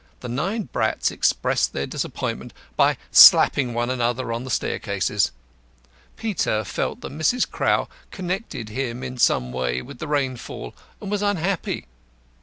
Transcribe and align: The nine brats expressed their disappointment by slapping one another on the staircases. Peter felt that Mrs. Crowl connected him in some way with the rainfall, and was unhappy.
The 0.21 0.27
nine 0.27 0.63
brats 0.63 1.11
expressed 1.11 1.73
their 1.73 1.85
disappointment 1.85 2.53
by 2.75 2.97
slapping 3.11 3.75
one 3.75 3.91
another 3.91 4.33
on 4.33 4.43
the 4.43 4.49
staircases. 4.49 5.31
Peter 6.17 6.63
felt 6.63 7.01
that 7.01 7.11
Mrs. 7.11 7.47
Crowl 7.47 7.87
connected 8.09 8.69
him 8.69 9.03
in 9.03 9.19
some 9.19 9.51
way 9.51 9.79
with 9.79 9.99
the 9.99 10.07
rainfall, 10.07 10.73
and 10.99 11.11
was 11.11 11.21
unhappy. 11.21 11.85